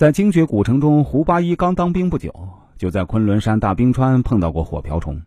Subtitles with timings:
[0.00, 2.32] 在精绝古城中，胡八一刚当兵不久，
[2.78, 5.20] 就在昆仑山大冰川碰到过火瓢虫。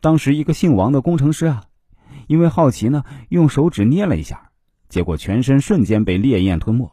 [0.00, 1.64] 当时一个姓王的工程师啊，
[2.28, 4.48] 因为好奇呢，用手指捏了一下，
[4.88, 6.88] 结果全身瞬间被烈焰吞没。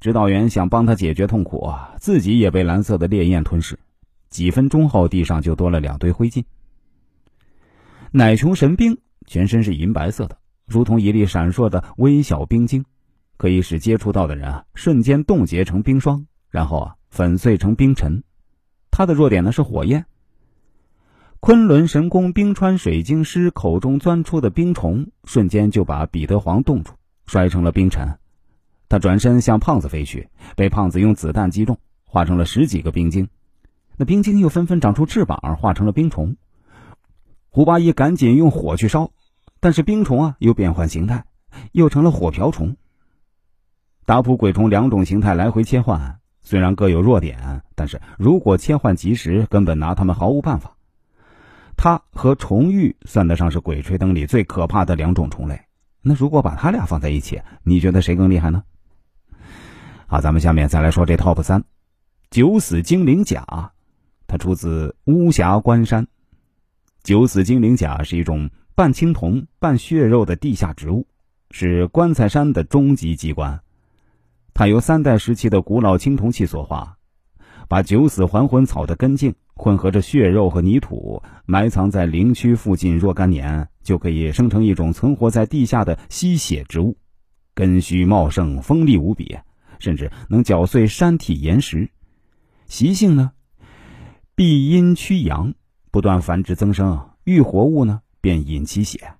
[0.00, 3.78] 指导员想帮他解决痛苦啊，自己也被蓝色的烈焰吞噬。
[4.30, 6.42] 几分钟后，地上就多了两堆灰烬。
[8.10, 8.96] 奶琼神冰
[9.26, 12.82] 全身是银白色的，如同一粒闪烁的微小冰晶，
[13.36, 18.22] 可以使接触到的人啊瞬间冻结成冰霜，然后啊粉碎成冰尘。
[18.90, 20.06] 他的弱点呢是火焰。
[21.40, 26.92] 昆仑神宫冰川水晶师口中钻出的冰虫，瞬间就把彼得黄冻住，
[27.26, 28.18] 摔成了冰尘。
[28.88, 33.28] 他转身向胖子飞去，被胖子用子弹击中，化成了十几个冰晶。
[33.96, 36.36] 那冰晶又纷纷长出翅膀，化成了冰虫。
[37.50, 39.10] 胡八一赶紧用火去烧，
[39.60, 41.24] 但是冰虫啊又变换形态，
[41.72, 42.76] 又成了火瓢虫。
[44.06, 46.17] 打扑鬼虫两种形态来回切换，
[46.48, 50.78] 虽然各有弱点，但是如果切换及时，根本拿他们毫无办法。
[51.76, 55.60] 它和虫玉算得上是鬼吹灯里最可怕的两种虫类。
[56.00, 58.62] 那如果把他俩放在一起，你觉得谁更厉害呢？
[60.06, 61.64] 好，咱们下面再来说这 TOP 三，
[62.30, 63.72] 九死精灵甲，
[64.26, 66.06] 它出自巫峡关山。
[67.02, 71.06] 九死精灵甲是一种半青铜半血肉的地下植物，
[71.50, 73.60] 是棺材山的终极机关。
[74.58, 76.96] 它由三代时期的古老青铜器所化，
[77.68, 86.96] 把九死还魂草的根茎混合着血肉和泥土，埋藏在陵区附近若干年，就可以生成一种存活在地下的吸血植物，
[87.54, 89.38] 根须茂盛，锋利无比。
[89.78, 91.88] 甚至能搅碎山体岩石，
[92.66, 93.30] 习性呢，
[94.34, 95.54] 避阴驱阳，
[95.92, 99.14] 不断繁殖增生，遇活物呢便饮其血。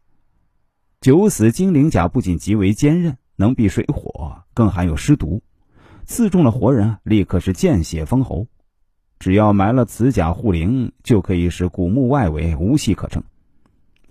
[1.00, 5.40] 九死精灵甲不仅极为坚韧，能避水火，更含有尸毒，
[6.04, 8.46] 刺中了活人立刻是见血封喉。
[9.18, 13.22] 只要埋了此甲护灵，就可以使古墓外围无隙可乘。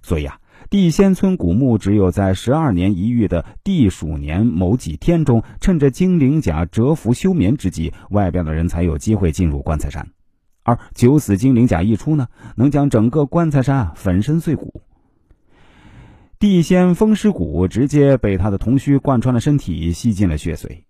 [0.01, 0.39] 所以啊。
[0.71, 10.09] 地仙村古墓只有在十二年一遇的地鼠年某几天中，趁着精灵甲蛰伏休眠之际，外边的人才有机会进入棺材山。
[10.63, 14.81] 而九死精灵甲一出呢，能将整个棺材山粉身碎骨。
[16.39, 20.83] 地仙风尸骨直接被他的铜须贯穿了身体，吸进了血髓。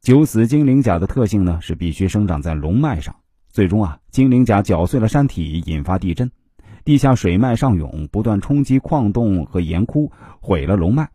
[0.00, 3.14] 九死精灵甲的特性呢，是必须生长在龙脉上。
[3.52, 6.28] 最终啊，精灵甲搅碎了山体，引发地震。
[6.84, 10.10] 地下水脉上涌，不断冲击矿洞和岩窟，
[10.40, 11.08] 毁了龙脉。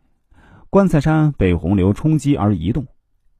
[0.70, 2.86] 棺材山被洪流冲击而移动，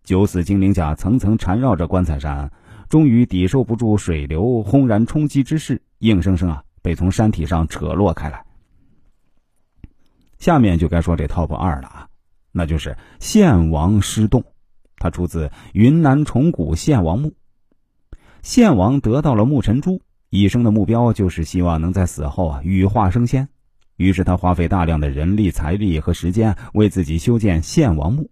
[0.03, 2.51] 九死精灵甲层层缠绕着棺材山，
[2.91, 8.45] 终于抵受不住水流轰然冲击之势，硬生生啊被从山体上扯落开来。
[10.39, 12.09] 下面就该说这 top 二了啊，
[12.53, 14.45] 那就是献王尸洞，
[14.97, 17.35] 它出自云南崇古献王墓。
[18.43, 20.03] 献王得到了木尘珠。
[20.31, 23.49] 一生的目标就是希望能在死后啊羽化升仙，
[23.97, 28.29] 于是他花费大量的人力、财力和时间为自己修建献王墓，